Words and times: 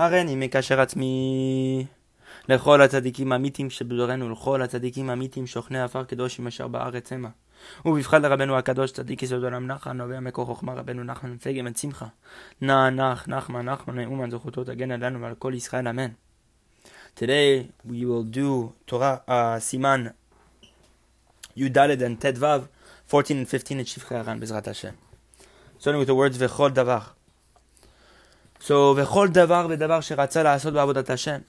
הרי 0.00 0.20
אני 0.20 0.36
מקשר 0.36 0.80
עצמי 0.80 1.86
לכל 2.48 2.82
הצדיקים 2.82 3.32
האמיתים 3.32 3.70
שבדורנו, 3.70 4.30
לכל 4.30 4.62
הצדיקים 4.62 5.10
האמיתים 5.10 5.46
שוכני 5.46 5.82
עפר 5.82 6.04
קדושים 6.04 6.46
אשר 6.46 6.68
בארץ 6.68 7.12
המה. 7.12 7.28
ובבחד 7.84 8.22
לרבנו 8.22 8.58
הקדוש 8.58 8.92
צדיק 8.92 9.22
יסוד 9.22 9.44
עולם 9.44 9.66
נחמן, 9.66 9.96
נובע 9.96 10.20
מקור 10.20 10.46
חוכמה 10.46 10.74
רבנו 10.74 11.04
נחמן 11.04 11.30
מפגם 11.30 11.66
את 11.66 11.76
שמחה. 11.76 12.06
נח 12.62 12.90
נח 12.96 13.28
נחמן 13.28 13.68
נחמן 13.68 13.98
נאומן 13.98 14.30
זכותו 14.30 14.64
תגן 14.64 14.90
עלינו 14.90 15.20
ועל 15.20 15.34
כל 15.34 15.52
ישראל 15.54 15.88
אמן. 15.88 16.10
Today 17.16 17.68
we 17.86 18.06
will 18.06 18.24
do 18.36 18.72
Torah 18.86 19.20
uh, 19.28 19.58
Siman 19.58 20.12
Yudaled 21.58 22.00
and 22.02 22.20
Tet 22.20 22.36
Vav, 22.36 22.68
14 23.06 23.38
and 23.38 23.48
15 23.48 23.80
at 23.80 23.86
Shivchei 23.86 24.24
Haran, 24.24 24.40
Bezrat 24.40 24.66
Hashem. 24.66 24.94
Starting 25.78 25.98
with 25.98 26.08
the 26.08 26.14
words 26.14 26.38
Vechol 26.38 26.70
Davar. 26.70 27.19
So 28.70 28.94
Vechol 28.94 29.30
Davar 29.32 29.66
v'Davar 29.66 29.98
sheratza 29.98 30.44
la'asot 30.44 30.70
ba'avodat 30.70 31.08
Hashem. 31.08 31.44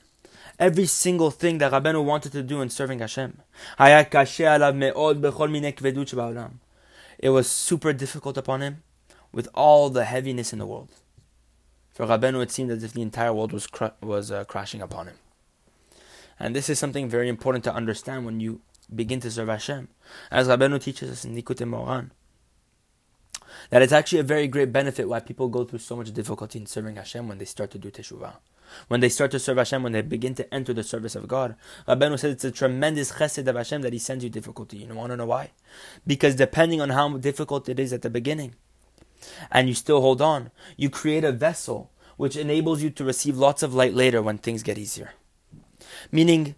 Every 0.58 0.88
single 0.88 1.30
thing 1.30 1.60
that 1.60 1.72
Rabbeinu 1.72 2.04
wanted 2.04 2.32
to 2.32 2.42
do 2.42 2.62
in 2.62 2.72
serving 2.72 2.98
Hashem. 2.98 3.38
It 7.20 7.30
was 7.30 7.48
super 7.48 7.94
difficult 7.94 8.38
upon 8.40 8.62
him 8.62 8.82
with 9.32 9.48
all 9.54 9.92
the 9.92 10.06
heaviness 10.06 10.52
in 10.52 10.58
the 10.58 10.66
world. 10.66 10.90
For 11.94 12.08
Rabbeinu, 12.08 12.42
it 12.42 12.50
seemed 12.50 12.72
as 12.72 12.84
if 12.84 12.94
the 12.94 13.04
entire 13.04 13.32
world 13.32 13.54
was, 13.54 13.68
cr- 13.68 13.94
was 14.02 14.32
uh, 14.32 14.44
crashing 14.46 14.82
upon 14.82 15.06
him. 15.06 15.18
And 16.40 16.56
this 16.56 16.72
is 16.72 16.80
something 16.80 17.08
very 17.08 17.30
important 17.30 17.64
to 17.66 17.72
understand 17.72 18.26
when 18.26 18.40
you 18.40 18.62
begin 18.96 19.20
to 19.20 19.30
serve 19.30 19.50
Hashem. 19.50 19.90
As 20.32 20.48
Rabbeinu 20.48 20.82
teaches 20.82 21.12
us 21.12 21.24
in 21.24 21.36
Likutei 21.36 21.70
Moharan, 21.70 22.10
that 23.72 23.82
it's 23.82 23.94
actually 23.94 24.20
a 24.20 24.24
very 24.24 24.48
great 24.48 24.72
benefit 24.72 25.10
why 25.10 25.20
people 25.20 25.48
go 25.48 25.64
through 25.64 25.80
so 25.80 25.96
much 25.96 26.14
difficulty 26.14 26.60
in 26.60 26.66
serving 26.66 26.98
Hashem 26.98 27.28
when 27.28 27.40
they 27.40 27.46
start 27.46 27.72
to 27.72 27.80
do 27.80 27.90
Teshuvah. 27.90 28.36
When 28.88 29.00
they 29.00 29.10
start 29.10 29.32
to 29.32 29.40
serve 29.40 29.58
Hashem, 29.58 29.84
when 29.84 29.92
they 29.94 30.02
begin 30.02 30.36
to 30.36 30.54
enter 30.54 30.74
the 30.74 30.84
service 30.84 31.16
of 31.16 31.28
God, 31.28 31.56
Rabbeinu 31.88 32.20
says 32.20 32.34
it's 32.34 32.46
a 32.46 32.52
tremendous 32.52 33.14
chesed 33.14 33.48
of 33.48 33.56
Hashem 33.56 33.82
that 33.82 33.94
He 33.94 34.00
sends 34.00 34.24
you 34.24 34.30
difficulty. 34.30 34.78
You 34.78 34.94
want 34.94 35.12
to 35.12 35.18
know 35.18 35.26
why? 35.26 35.52
Because 36.06 36.36
depending 36.36 36.80
on 36.82 36.90
how 36.90 37.18
difficult 37.18 37.68
it 37.68 37.80
is 37.80 37.92
at 37.92 38.02
the 38.02 38.10
beginning, 38.10 38.56
and 39.52 39.68
you 39.68 39.74
still 39.74 40.02
hold 40.02 40.22
on, 40.22 40.52
you 40.78 40.90
create 40.90 41.24
a 41.24 41.32
vessel 41.32 41.92
which 42.18 42.36
enables 42.36 42.82
you 42.82 42.90
to 42.90 43.04
receive 43.04 43.38
lots 43.38 43.64
of 43.64 43.74
light 43.74 43.94
later 43.94 44.22
when 44.22 44.38
things 44.38 44.64
get 44.64 44.78
easier. 44.78 45.14
Meaning, 46.12 46.56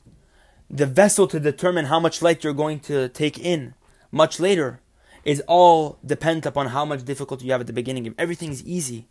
the 0.70 0.86
vessel 0.86 1.27
to 1.27 1.39
determine 1.39 1.86
how 1.86 2.00
much 2.00 2.22
light 2.22 2.44
you're 2.44 2.53
going 2.53 2.80
to 2.81 3.09
take 3.09 3.39
in 3.39 3.75
much 4.11 4.39
later 4.39 4.80
is 5.23 5.41
all 5.47 5.97
dependent 6.05 6.45
upon 6.45 6.67
how 6.67 6.85
much 6.85 7.05
difficulty 7.05 7.45
you 7.45 7.52
have 7.52 7.61
at 7.61 7.67
the 7.67 7.73
beginning. 7.73 8.05
If 8.05 8.13
everything's 8.17 8.63
easy, 8.63 9.07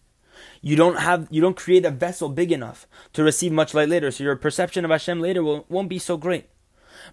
you 0.60 0.76
don't 0.76 0.96
have 0.96 1.28
you 1.30 1.40
don't 1.40 1.56
create 1.56 1.84
a 1.84 1.90
vessel 1.90 2.28
big 2.28 2.52
enough 2.52 2.86
to 3.12 3.22
receive 3.22 3.52
much 3.52 3.74
light 3.74 3.88
later, 3.88 4.10
so 4.10 4.24
your 4.24 4.36
perception 4.36 4.84
of 4.84 4.90
Hashem 4.90 5.20
later 5.20 5.42
will, 5.42 5.64
won't 5.68 5.88
be 5.88 5.98
so 5.98 6.16
great. 6.16 6.48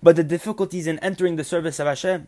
But 0.02 0.16
the 0.16 0.24
difficulties 0.24 0.88
in 0.88 1.00
entering 1.00 1.36
the 1.36 1.44
service 1.44 1.80
of 1.80 1.88
Hashem, 1.88 2.28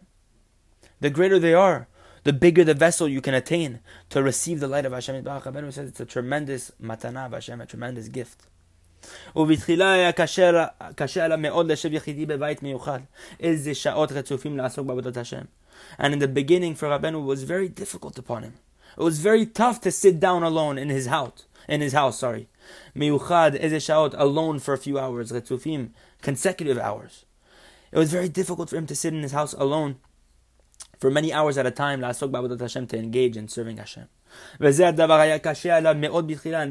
the 1.00 1.09
greater 1.09 1.39
they 1.39 1.53
are, 1.53 1.88
the 2.23 2.33
bigger 2.33 2.63
the 2.63 2.73
vessel 2.73 3.08
you 3.08 3.22
can 3.22 3.33
attain 3.33 3.80
to 4.09 4.22
receive 4.22 4.59
the 4.59 4.67
light 4.67 4.85
of 4.85 4.94
Hashem. 4.94 5.23
Rabbeinu 5.23 5.73
says 5.73 5.89
it's 5.89 6.00
a 6.00 6.06
tremendous 6.06 6.72
matana 6.81 7.25
of 7.25 7.33
Hashem, 7.33 7.61
a 7.61 7.66
tremendous 7.66 8.08
gift. 8.08 8.47
ובתחילה 9.36 9.92
היה 9.92 10.12
קשה 10.97 11.25
עליו 11.25 11.39
מאוד 11.39 11.72
לשב 11.72 11.92
יחידי 11.92 12.27
בבית 12.27 12.62
מיוחד. 12.62 13.00
איזה 13.41 13.75
שעות 13.75 14.12
רצופים 14.12 14.56
לעסוק 14.56 14.86
בעבודת 14.86 15.17
השם. 15.17 15.42
And 15.98 16.14
in 16.14 16.19
the 16.19 16.27
beginning 16.27 16.75
for 16.75 16.89
Rabbeinu 16.89 17.20
it 17.20 17.27
was 17.27 17.42
very 17.42 17.69
difficult 17.69 18.19
upon 18.19 18.42
him. 18.42 18.55
It 18.97 19.03
was 19.03 19.19
very 19.19 19.45
tough 19.45 19.81
to 19.83 19.91
sit 19.91 20.19
down 20.19 20.42
alone 20.42 20.78
in 20.78 20.89
his 20.89 21.06
house. 21.06 21.45
In 21.69 21.81
his 21.83 21.92
house, 21.92 22.19
sorry. 22.19 22.48
Miyuchad, 22.97 23.56
eze 23.61 23.84
shaot, 23.86 24.14
alone 24.17 24.59
for 24.59 24.72
a 24.72 24.78
few 24.78 24.98
hours. 24.98 25.33
Retzufim, 25.33 25.91
consecutive 26.22 26.78
hours. 26.78 27.25
It 27.92 27.98
was 27.98 28.11
very 28.11 28.28
difficult 28.28 28.70
for 28.70 28.77
him 28.77 28.86
to 28.86 28.97
sit 28.97 29.12
in 29.12 29.22
his 29.22 29.33
house 29.33 29.53
alone 29.55 29.97
for 30.99 31.10
many 31.10 31.32
hours 31.32 31.59
at 31.59 31.66
a 31.66 31.71
time, 31.71 32.03
Hashem, 32.03 32.87
to 32.87 32.97
engage 32.99 33.37
in 33.37 33.49
serving 33.49 33.77
Hashem. 33.77 34.09
And 34.59 34.75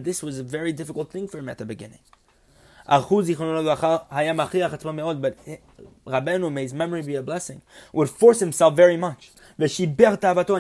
this 0.06 0.24
was 0.24 0.40
a 0.40 0.44
very 0.44 0.74
difficult 0.74 1.12
thing 1.12 1.28
for 1.28 1.38
him 1.38 1.50
at 1.50 1.58
the 1.60 1.66
beginning. 1.66 2.00
But 2.90 3.10
Rabbeinu, 6.08 6.54
may 6.54 6.62
his 6.62 6.74
memory 6.74 7.02
be 7.02 7.16
a 7.16 7.24
blessing, 7.24 7.62
would 7.94 8.10
force 8.10 8.40
himself 8.40 8.76
very 8.76 8.98
much. 8.98 9.32
And 9.58 9.70
he 9.70 9.86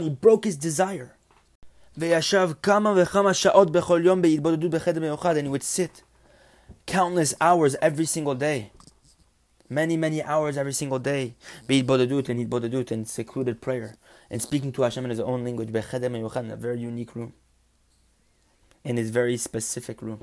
broke 0.09 0.45
his 0.45 0.57
desire. 0.57 1.11
וישב 1.97 2.49
כמה 2.63 2.93
וכמה 2.97 3.33
שעות 3.33 3.71
בכל 3.71 4.01
יום 4.03 4.21
בהתבודדות 4.21 4.71
בחדר 4.71 4.99
מיוחד, 4.99 5.37
and 5.37 5.45
he 5.45 5.49
would 5.49 5.63
sit 5.63 6.01
countless 6.87 7.33
hours 7.41 7.75
every 7.81 8.05
single 8.05 8.35
day. 8.35 8.71
Many, 9.69 9.97
many 9.97 10.21
hours 10.21 10.57
every 10.57 10.73
single 10.73 10.99
day. 10.99 11.33
בהתבודדות 11.69 12.29
and 12.29 12.39
התבודדות 12.39 12.91
and 12.91 13.07
secluded 13.07 13.61
prayer. 13.61 13.95
And 14.29 14.41
speaking 14.41 14.71
to 14.73 14.81
Hashem 14.81 15.05
in 15.05 15.11
his 15.11 15.19
own 15.19 15.43
language, 15.45 15.71
בחדר 15.71 16.09
מיוחד, 16.09 16.43
in 16.43 16.51
a 16.51 16.55
very 16.57 16.79
unique 16.79 17.15
room. 17.15 17.31
In 18.83 18.97
his 18.97 19.09
very 19.09 19.37
specific 19.37 20.01
room. 20.01 20.19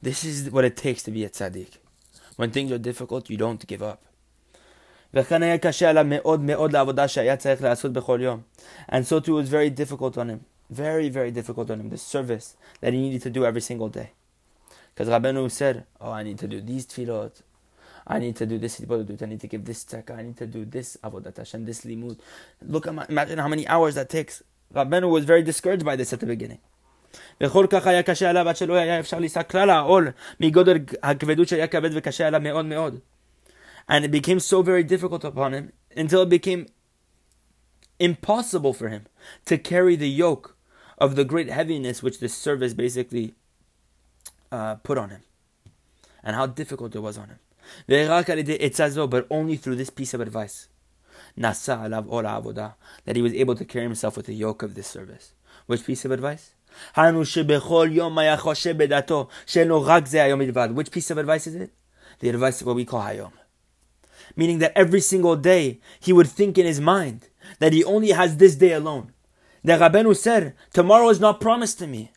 This 0.00 0.24
is 0.24 0.50
what 0.50 0.64
it 0.64 0.76
takes 0.76 1.02
to 1.04 1.10
be 1.10 1.24
a 1.24 1.28
tzaddik. 1.28 1.78
When 2.36 2.50
things 2.50 2.70
are 2.70 2.78
difficult, 2.78 3.28
you 3.28 3.36
don't 3.36 3.66
give 3.66 3.82
up. 3.82 4.04
And 5.12 5.26
so 5.26 5.40
too, 9.20 9.32
it 9.32 9.40
was 9.40 9.48
very 9.48 9.70
difficult 9.70 10.18
on 10.18 10.28
him. 10.28 10.44
Very, 10.70 11.08
very 11.08 11.30
difficult 11.30 11.70
on 11.70 11.80
him. 11.80 11.88
The 11.88 11.98
service 11.98 12.56
that 12.80 12.92
he 12.92 13.00
needed 13.00 13.22
to 13.22 13.30
do 13.30 13.44
every 13.44 13.62
single 13.62 13.88
day. 13.88 14.10
Because 14.94 15.08
Rabbeinu 15.08 15.50
said, 15.50 15.86
Oh, 16.00 16.12
I 16.12 16.22
need 16.22 16.38
to 16.40 16.46
do 16.46 16.60
these 16.60 16.86
tefillot. 16.86 17.42
I 18.06 18.18
need 18.18 18.36
to 18.36 18.46
do 18.46 18.58
this 18.58 18.80
I 18.80 19.26
need 19.26 19.40
to 19.40 19.46
give 19.46 19.64
this 19.64 19.84
tzedakah. 19.84 20.18
I 20.18 20.22
need 20.22 20.36
to 20.38 20.46
do 20.46 20.64
this 20.64 20.96
avodat 21.02 21.36
Hashem, 21.36 21.64
this 21.64 21.82
limud. 21.82 22.18
Look, 22.62 22.86
imagine 22.86 23.38
how 23.38 23.48
many 23.48 23.66
hours 23.66 23.96
that 23.96 24.08
takes. 24.08 24.42
Rabbeinu 24.74 25.10
was 25.10 25.24
very 25.24 25.42
discouraged 25.42 25.84
by 25.84 25.96
this 25.96 26.12
at 26.12 26.20
the 26.20 26.26
beginning. 26.26 26.58
וכל 27.41 27.67
כך 27.69 27.87
היה 27.87 28.03
קשה 28.03 28.29
עליו 28.29 28.49
עד 28.49 28.55
שלא 28.55 28.73
היה 28.73 28.99
אפשר 28.99 29.19
לישא 29.19 29.43
כלל 29.43 29.69
העול 29.69 30.11
מגודל 30.39 30.77
הכבדות 31.03 31.47
שהיה 31.47 31.67
כבד 31.67 31.89
וקשה 31.93 32.27
עליו 32.27 32.41
מאוד 32.41 32.65
מאוד. 32.65 32.99
And 33.89 34.05
it 34.05 34.11
became 34.11 34.39
so 34.39 34.61
very 34.61 34.83
difficult 34.83 35.23
upon 35.25 35.53
him 35.53 35.73
until 35.95 36.21
it 36.21 36.29
became 36.29 36.67
impossible 37.99 38.73
for 38.73 38.89
him 38.89 39.03
to 39.45 39.57
carry 39.57 39.95
the 39.95 40.09
yoke 40.09 40.55
of 40.97 41.15
the 41.15 41.25
great 41.25 41.49
heaviness 41.49 42.01
which 42.01 42.19
this 42.19 42.33
service 42.33 42.73
basically 42.73 43.35
uh, 44.51 44.75
put 44.75 44.97
on 44.97 45.09
him. 45.09 45.21
And 46.23 46.35
how 46.35 46.47
difficult 46.47 46.95
it 46.95 46.99
was 46.99 47.17
on 47.17 47.27
him. 47.29 47.39
But 47.87 49.27
only 49.29 49.57
through 49.57 49.75
this 49.75 49.89
piece 49.89 50.13
of 50.13 50.21
advice. 50.21 50.69
That 51.35 53.15
he 53.15 53.21
was 53.21 53.33
able 53.33 53.55
to 53.55 53.65
carry 53.65 53.85
himself 53.85 54.15
with 54.15 54.27
the 54.27 54.35
yoke 54.35 54.63
of 54.63 54.75
this 54.75 54.87
service. 54.87 55.33
Which 55.68 55.84
piece 55.86 56.04
of 56.04 56.10
advice? 56.10 56.54
Which 60.74 60.90
piece 60.90 61.10
of 61.10 61.18
advice 61.18 61.46
is 61.46 61.54
it? 61.54 61.70
The 62.18 62.28
advice 62.30 62.62
what 62.64 62.74
we 62.74 62.84
call 62.84 63.02
Hayom 63.02 63.32
meaning 64.36 64.58
that 64.58 64.72
every 64.76 65.00
single 65.00 65.36
day 65.36 65.80
he 66.00 66.12
would 66.12 66.28
think 66.28 66.58
in 66.58 66.66
his 66.66 66.80
mind 66.80 67.28
that 67.58 67.72
he 67.72 67.84
only 67.84 68.10
has 68.10 68.36
this 68.36 68.54
day 68.56 68.72
alone. 68.72 69.12
That 69.64 69.80
Rabbeinu 69.80 70.16
said, 70.16 70.54
tomorrow 70.72 71.08
is 71.08 71.20
not 71.20 71.40
promised 71.40 71.78
to 71.80 71.86
me. 71.86 72.12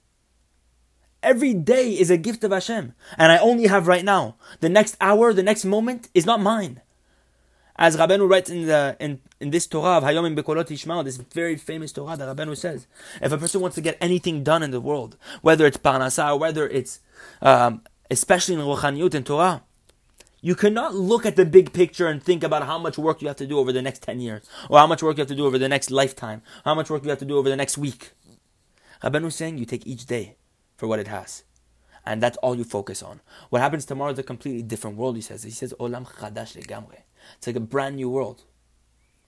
Every 1.23 1.53
day 1.53 1.91
is 1.91 2.09
a 2.09 2.17
gift 2.17 2.43
of 2.43 2.51
Hashem, 2.51 2.93
and 3.17 3.31
I 3.31 3.37
only 3.37 3.67
have 3.67 3.87
right 3.87 4.05
now. 4.05 4.37
The 4.59 4.69
next 4.69 4.97
hour, 4.99 5.33
the 5.33 5.43
next 5.43 5.65
moment 5.65 6.09
is 6.13 6.25
not 6.25 6.41
mine. 6.41 6.81
As 7.77 7.97
Rabbeinu 7.97 8.29
writes 8.29 8.49
in 8.49 8.67
the 8.67 8.95
in, 8.99 9.19
in 9.39 9.49
this 9.51 9.67
Torah 9.67 9.97
of 9.97 10.03
Hayom 10.03 10.37
Bekolo 10.37 10.63
Tishmau, 10.63 11.03
this 11.03 11.17
very 11.17 11.55
famous 11.55 11.91
Torah 11.91 12.17
that 12.17 12.35
Rabbeinu 12.35 12.55
says, 12.55 12.87
if 13.21 13.31
a 13.31 13.37
person 13.37 13.61
wants 13.61 13.75
to 13.75 13.81
get 13.81 13.97
anything 14.01 14.43
done 14.43 14.63
in 14.63 14.71
the 14.71 14.81
world, 14.81 15.17
whether 15.41 15.65
it's 15.65 15.77
Parnasah, 15.77 16.39
whether 16.39 16.67
it's 16.67 16.99
um, 17.41 17.81
especially 18.09 18.55
in 18.55 18.61
Ruchaniyut 18.61 19.13
and 19.13 19.25
Torah, 19.25 19.63
you 20.41 20.55
cannot 20.55 20.95
look 20.95 21.25
at 21.25 21.35
the 21.35 21.45
big 21.45 21.71
picture 21.71 22.07
and 22.07 22.21
think 22.21 22.43
about 22.43 22.63
how 22.63 22.77
much 22.77 22.97
work 22.97 23.21
you 23.21 23.27
have 23.27 23.37
to 23.37 23.47
do 23.47 23.59
over 23.59 23.71
the 23.71 23.81
next 23.81 24.01
10 24.03 24.19
years, 24.19 24.49
or 24.69 24.79
how 24.79 24.87
much 24.87 25.03
work 25.03 25.17
you 25.17 25.21
have 25.21 25.27
to 25.27 25.35
do 25.35 25.45
over 25.45 25.57
the 25.57 25.69
next 25.69 25.91
lifetime, 25.91 26.41
how 26.65 26.73
much 26.73 26.89
work 26.89 27.03
you 27.03 27.09
have 27.09 27.19
to 27.19 27.25
do 27.25 27.37
over 27.37 27.47
the 27.47 27.55
next 27.55 27.77
week. 27.77 28.11
Rabbeinu 29.03 29.27
is 29.27 29.35
saying 29.35 29.57
you 29.57 29.65
take 29.65 29.85
each 29.85 30.05
day 30.05 30.35
for 30.77 30.87
what 30.87 30.99
it 30.99 31.07
has. 31.07 31.43
And 32.03 32.21
that's 32.21 32.37
all 32.37 32.55
you 32.55 32.63
focus 32.63 33.03
on. 33.03 33.21
What 33.49 33.61
happens 33.61 33.85
tomorrow 33.85 34.11
is 34.11 34.17
a 34.19 34.23
completely 34.23 34.63
different 34.63 34.97
world, 34.97 35.15
he 35.15 35.21
says. 35.21 35.43
He 35.43 35.51
says, 35.51 35.73
Olam 35.79 36.07
chadash 36.07 36.59
legamre. 36.59 37.03
It's 37.37 37.47
like 37.47 37.55
a 37.55 37.61
brand 37.61 37.95
new 37.95 38.09
world. 38.09 38.43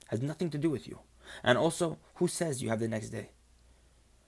Has 0.07 0.21
nothing 0.21 0.49
to 0.51 0.57
do 0.57 0.69
with 0.69 0.87
you. 0.87 0.99
And 1.43 1.57
also, 1.57 1.97
who 2.15 2.27
says 2.27 2.61
you 2.61 2.69
have 2.69 2.79
the 2.79 2.87
next 2.87 3.09
day? 3.09 3.29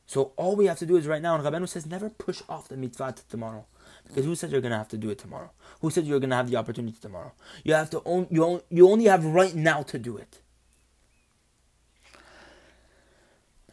So 0.07 0.33
all 0.35 0.55
we 0.55 0.65
have 0.67 0.79
to 0.79 0.85
do 0.85 0.97
is 0.97 1.07
right 1.07 1.21
now, 1.21 1.35
and 1.35 1.43
Rabbeinu 1.43 1.67
says, 1.67 1.85
never 1.85 2.09
push 2.09 2.41
off 2.47 2.67
the 2.67 2.77
mitzvah 2.77 3.13
to 3.13 3.27
tomorrow. 3.27 3.65
Because 4.07 4.25
who 4.25 4.35
said 4.35 4.51
you're 4.51 4.61
going 4.61 4.71
to 4.71 4.77
have 4.77 4.87
to 4.89 4.97
do 4.97 5.09
it 5.09 5.17
tomorrow? 5.17 5.51
Who 5.81 5.89
said 5.89 6.05
you're 6.05 6.19
going 6.19 6.29
to 6.29 6.35
have 6.35 6.49
the 6.49 6.57
opportunity 6.57 6.97
tomorrow? 7.01 7.33
You 7.63 7.73
have 7.73 7.89
to 7.89 8.01
own, 8.05 8.27
you, 8.29 8.43
own, 8.43 8.61
you 8.69 8.87
only 8.89 9.05
have 9.05 9.25
right 9.25 9.55
now 9.55 9.81
to 9.83 9.97
do 9.97 10.17
it. 10.17 10.41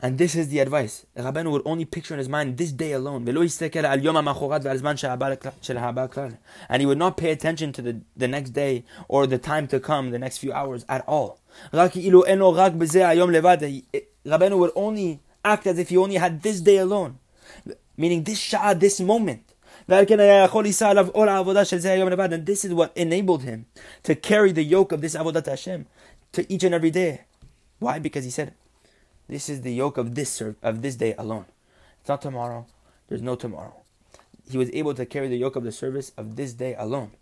And 0.04 0.18
this 0.18 0.34
is 0.34 0.48
the 0.48 0.58
advice. 0.58 1.06
Rabbeinu 1.16 1.52
would 1.52 1.62
only 1.64 1.84
picture 1.84 2.12
in 2.12 2.18
his 2.18 2.28
mind 2.28 2.56
this 2.58 2.72
day 2.72 2.90
alone. 2.90 3.24
And 3.28 3.38
he 6.80 6.86
would 6.86 6.98
not 6.98 7.16
pay 7.16 7.30
attention 7.30 7.72
to 7.72 7.80
the, 7.80 8.00
the 8.16 8.26
next 8.26 8.50
day 8.50 8.84
or 9.06 9.28
the 9.28 9.38
time 9.38 9.68
to 9.68 9.78
come, 9.78 10.10
the 10.10 10.18
next 10.18 10.38
few 10.38 10.52
hours 10.52 10.84
at 10.88 11.06
all. 11.06 11.38
Rabbeinu 11.72 12.18
would 14.58 14.72
only 14.74 15.20
act 15.44 15.66
as 15.68 15.78
if 15.78 15.88
he 15.88 15.96
only 15.96 16.16
had 16.16 16.42
this 16.42 16.60
day 16.60 16.78
alone. 16.78 17.20
Meaning 17.96 18.24
this 18.24 18.40
shah, 18.40 18.74
this 18.74 18.98
moment. 19.00 19.52
And 19.88 20.08
this 22.46 22.64
is 22.64 22.74
what 22.74 22.96
enabled 22.96 23.42
him 23.44 23.66
to 24.02 24.14
carry 24.16 24.50
the 24.50 24.64
yoke 24.64 24.90
of 24.90 25.00
this 25.00 25.14
Avodat 25.14 25.46
Hashem 25.46 25.86
to 26.32 26.52
each 26.52 26.64
and 26.64 26.74
every 26.74 26.90
day. 26.90 27.20
Why? 27.78 28.00
Because 28.00 28.24
he 28.24 28.30
said, 28.30 28.54
this 29.32 29.48
is 29.48 29.62
the 29.62 29.72
yoke 29.72 29.96
of 29.96 30.14
this 30.14 30.42
of 30.62 30.82
this 30.82 30.96
day 30.96 31.14
alone. 31.16 31.46
It's 32.00 32.08
not 32.10 32.20
tomorrow. 32.20 32.66
There's 33.08 33.22
no 33.22 33.34
tomorrow. 33.34 33.76
He 34.50 34.58
was 34.58 34.68
able 34.74 34.92
to 34.92 35.06
carry 35.06 35.28
the 35.28 35.38
yoke 35.38 35.56
of 35.56 35.64
the 35.64 35.72
service 35.72 36.12
of 36.18 36.36
this 36.36 36.52
day 36.52 36.74
alone. 36.74 37.12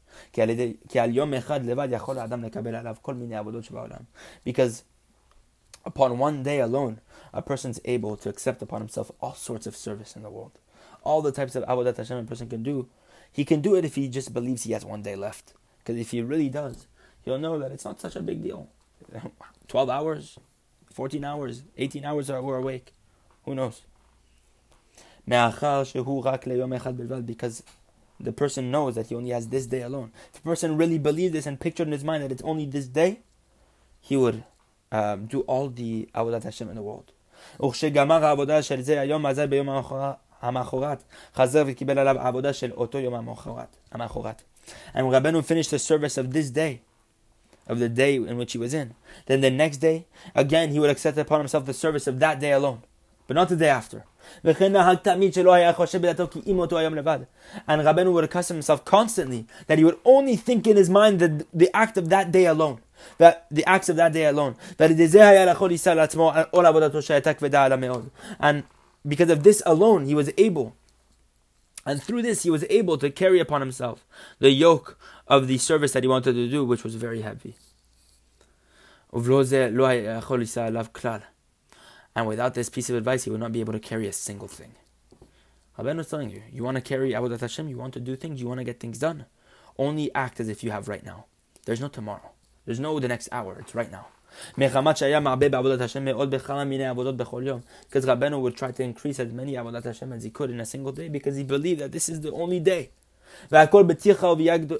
Because 4.44 4.82
upon 5.84 6.18
one 6.18 6.42
day 6.42 6.58
alone, 6.58 7.00
a 7.32 7.42
person's 7.42 7.78
able 7.84 8.16
to 8.16 8.28
accept 8.28 8.60
upon 8.60 8.80
himself 8.80 9.12
all 9.20 9.34
sorts 9.34 9.68
of 9.68 9.76
service 9.76 10.16
in 10.16 10.24
the 10.24 10.30
world. 10.30 10.58
All 11.04 11.22
the 11.22 11.30
types 11.30 11.54
of 11.54 11.62
avodat 11.66 11.96
Hashem 11.96 12.18
a 12.18 12.24
person 12.24 12.48
can 12.48 12.64
do, 12.64 12.88
he 13.32 13.44
can 13.44 13.60
do 13.60 13.76
it 13.76 13.84
if 13.84 13.94
he 13.94 14.08
just 14.08 14.34
believes 14.34 14.64
he 14.64 14.72
has 14.72 14.84
one 14.84 15.02
day 15.02 15.14
left. 15.14 15.54
Because 15.78 16.00
if 16.00 16.10
he 16.10 16.22
really 16.22 16.48
does, 16.48 16.88
he'll 17.22 17.38
know 17.38 17.56
that 17.60 17.70
it's 17.70 17.84
not 17.84 18.00
such 18.00 18.16
a 18.16 18.20
big 18.20 18.42
deal. 18.42 18.68
12 19.68 19.88
hours, 19.88 20.38
14 20.92 21.24
hours, 21.24 21.62
18 21.76 22.04
hours 22.04 22.30
are 22.30 22.42
we're 22.42 22.58
awake. 22.58 22.92
Who 23.44 23.54
knows? 23.54 23.82
Because 25.26 25.92
the 28.18 28.32
person 28.32 28.70
knows 28.70 28.94
that 28.96 29.06
he 29.06 29.14
only 29.14 29.30
has 29.30 29.48
this 29.48 29.66
day 29.66 29.82
alone. 29.82 30.12
If 30.28 30.34
the 30.34 30.40
person 30.42 30.76
really 30.76 30.98
believed 30.98 31.34
this 31.34 31.46
and 31.46 31.58
pictured 31.58 31.86
in 31.86 31.92
his 31.92 32.04
mind 32.04 32.22
that 32.22 32.32
it's 32.32 32.42
only 32.42 32.66
this 32.66 32.86
day, 32.86 33.20
he 34.00 34.16
would 34.16 34.44
um, 34.92 35.26
do 35.26 35.40
all 35.42 35.68
the 35.68 36.08
avodat 36.14 36.42
Hashem 36.42 36.68
in 36.68 36.74
the 36.74 36.82
world. 36.82 37.12
And 44.94 45.06
when 45.06 45.22
Rabbeinu 45.22 45.44
finished 45.44 45.70
the 45.70 45.78
service 45.78 46.18
of 46.18 46.32
this 46.32 46.50
day, 46.50 46.82
of 47.66 47.78
the 47.78 47.88
day 47.88 48.16
in 48.16 48.36
which 48.36 48.52
he 48.52 48.58
was 48.58 48.74
in. 48.74 48.94
Then 49.26 49.40
the 49.40 49.50
next 49.50 49.78
day, 49.78 50.06
again, 50.34 50.70
he 50.70 50.78
would 50.78 50.90
accept 50.90 51.18
upon 51.18 51.40
himself 51.40 51.66
the 51.66 51.74
service 51.74 52.06
of 52.06 52.18
that 52.20 52.40
day 52.40 52.52
alone, 52.52 52.82
but 53.26 53.34
not 53.34 53.48
the 53.48 53.56
day 53.56 53.68
after. 53.68 54.04
And 54.44 54.56
Rabbeinu 57.76 58.12
would 58.12 58.24
accustom 58.24 58.56
himself 58.56 58.84
constantly 58.84 59.46
that 59.66 59.78
he 59.78 59.84
would 59.84 59.98
only 60.04 60.36
think 60.36 60.66
in 60.66 60.76
his 60.76 60.90
mind 60.90 61.18
the, 61.18 61.46
the 61.52 61.74
act 61.74 61.96
of 61.96 62.10
that 62.10 62.30
day 62.30 62.46
alone. 62.46 62.80
That 63.18 63.46
the 63.50 63.64
acts 63.66 63.88
of 63.88 63.96
that 63.96 64.12
day 64.12 64.26
alone. 64.26 64.56
And 68.38 68.64
because 69.08 69.30
of 69.30 69.42
this 69.42 69.62
alone, 69.64 70.04
he 70.04 70.14
was 70.14 70.30
able 70.36 70.76
and 71.86 72.02
through 72.02 72.22
this, 72.22 72.42
he 72.42 72.50
was 72.50 72.64
able 72.68 72.98
to 72.98 73.10
carry 73.10 73.40
upon 73.40 73.60
himself 73.60 74.04
the 74.38 74.50
yoke 74.50 74.98
of 75.30 75.46
the 75.46 75.56
service 75.58 75.92
that 75.92 76.02
he 76.02 76.08
wanted 76.08 76.34
to 76.34 76.50
do, 76.50 76.64
which 76.64 76.82
was 76.82 76.96
very 76.96 77.22
heavy. 77.22 77.54
Eh, 79.14 79.68
and 82.16 82.26
without 82.26 82.54
this 82.54 82.68
piece 82.68 82.90
of 82.90 82.96
advice, 82.96 83.24
he 83.24 83.30
would 83.30 83.38
not 83.38 83.52
be 83.52 83.60
able 83.60 83.72
to 83.72 83.78
carry 83.78 84.08
a 84.08 84.12
single 84.12 84.48
thing. 84.48 84.74
Rabbeinu 85.78 85.98
was 85.98 86.08
telling 86.08 86.30
you, 86.30 86.42
you 86.52 86.64
want 86.64 86.74
to 86.74 86.80
carry 86.80 87.12
Avodat 87.12 87.40
Hashem, 87.40 87.68
you 87.68 87.78
want 87.78 87.94
to 87.94 88.00
do 88.00 88.16
things, 88.16 88.40
you 88.40 88.48
want 88.48 88.58
to 88.58 88.64
get 88.64 88.80
things 88.80 88.98
done. 88.98 89.26
Only 89.78 90.12
act 90.14 90.40
as 90.40 90.48
if 90.48 90.64
you 90.64 90.72
have 90.72 90.88
right 90.88 91.04
now. 91.04 91.26
There's 91.64 91.80
no 91.80 91.88
tomorrow. 91.88 92.32
There's 92.66 92.80
no 92.80 92.98
the 92.98 93.08
next 93.08 93.28
hour. 93.30 93.56
It's 93.60 93.74
right 93.74 93.90
now. 93.90 94.08
Because 94.56 94.74
Rabbeinu 98.04 98.40
would 98.40 98.56
try 98.56 98.72
to 98.72 98.82
increase 98.82 99.20
as 99.20 99.32
many 99.32 99.54
Avodat 99.54 99.84
Hashem 99.84 100.12
as 100.12 100.24
he 100.24 100.30
could 100.30 100.50
in 100.50 100.60
a 100.60 100.66
single 100.66 100.92
day 100.92 101.08
because 101.08 101.36
he 101.36 101.44
believed 101.44 101.80
that 101.80 101.92
this 101.92 102.08
is 102.08 102.20
the 102.20 102.32
only 102.32 102.58
day. 102.58 102.90
והכל 103.51 103.83
בטיחה 103.83 104.27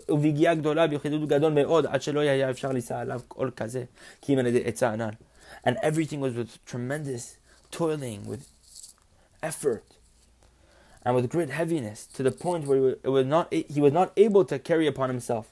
וביגיעה 0.10 0.56
גדולה 0.56 0.88
ביחידות 0.88 1.30
גדול 1.30 1.54
מאוד 1.54 1.86
עד 1.86 2.02
שלא 2.02 2.20
היה 2.20 2.50
אפשר 2.50 2.72
לישא 2.72 2.98
עליו 2.98 3.22
כל 3.28 3.50
כזה 3.56 3.84
כי 4.22 4.34
אם 4.34 4.40
על 4.40 4.48
ידי 4.48 4.62
עצה 4.66 4.94
ענן. 4.94 5.10
And 5.68 5.78
everything 5.82 6.20
was 6.20 6.34
with 6.36 6.64
tremendous 6.66 7.38
toiling, 7.72 8.28
with 8.28 8.44
effort, 9.42 9.86
and 11.04 11.16
with 11.16 11.30
great 11.30 11.50
heaviness 11.50 12.08
to 12.16 12.24
the 12.24 12.32
point 12.32 12.66
where 12.68 12.98
it 13.04 13.12
was 13.18 13.26
not, 13.26 13.54
he 13.54 13.82
was 13.82 13.94
not 13.94 14.12
able 14.18 14.44
to 14.46 14.60
carry 14.60 14.88
upon 14.88 15.10
himself 15.10 15.46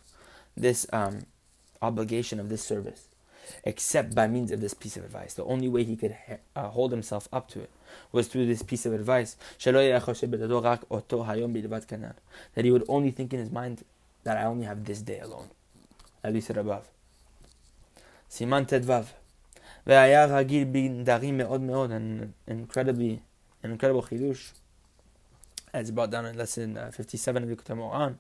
this 0.56 0.85
um, 0.94 1.25
obligation 1.81 2.39
of 2.39 2.50
this 2.50 2.63
service 2.63 3.06
except 3.64 4.14
by 4.14 4.26
means 4.26 4.50
of 4.50 4.60
this 4.60 4.74
piece 4.74 4.96
of 4.96 5.04
advice. 5.04 5.34
The 5.34 5.44
only 5.44 5.68
way 5.68 5.84
he 5.84 5.96
could 5.96 6.16
uh, 6.56 6.68
hold 6.68 6.92
himself 6.92 7.28
up 7.32 7.48
to 7.50 7.60
it 7.60 7.70
was 8.12 8.28
through 8.28 8.46
this 8.46 8.62
piece 8.62 8.86
of 8.86 8.92
advice. 8.92 9.36
That 9.64 9.94
he 12.62 12.70
would 12.70 12.84
only 12.88 13.10
think 13.10 13.32
in 13.32 13.40
his 13.40 13.50
mind 13.50 13.84
that 14.24 14.36
I 14.36 14.44
only 14.44 14.64
have 14.64 14.84
this 14.84 15.02
day 15.02 15.20
alone. 15.20 15.48
At 16.22 16.32
least 16.34 16.50
above. 16.50 16.88
Siman 18.30 18.66
Tet 18.66 18.82
Vav. 18.82 19.06
והיה 19.88 20.24
an 21.96 22.34
incredibly, 22.46 23.22
an 23.62 23.70
incredible 23.70 24.02
chidush, 24.02 24.52
as 25.72 25.90
brought 25.90 26.10
down 26.10 26.26
in 26.26 26.36
lesson 26.36 26.76
uh, 26.76 26.90
57 26.90 27.42
of 27.42 27.48
the 27.48 27.56
Quran, 27.56 28.16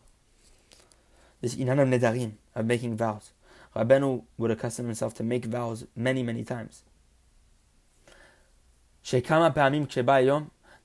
this 1.42 1.54
Inanam 1.56 1.90
Nedarim, 1.90 2.32
of 2.54 2.64
making 2.64 2.96
vows. 2.96 3.32
Rabbeinu 3.78 4.24
would 4.36 4.50
accustom 4.50 4.86
himself 4.86 5.14
to 5.14 5.22
make 5.22 5.44
vows 5.44 5.86
many, 5.94 6.24
many 6.24 6.42
times. 6.42 6.82